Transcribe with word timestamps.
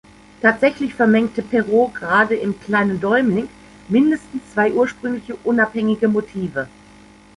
Tatsächlich 0.41 0.95
vermengte 0.95 1.43
Perrault 1.43 1.93
gerade 1.93 2.33
im 2.33 2.59
"„Kleinen 2.59 2.99
Däumling“" 2.99 3.47
mindestens 3.87 4.41
zwei 4.51 4.71
ursprünglich 4.73 5.31
unabhängige 5.43 6.07
Motive. 6.07 6.67